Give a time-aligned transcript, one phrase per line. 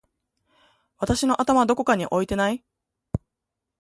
[0.97, 2.63] 私の頭どこかに置いてない？！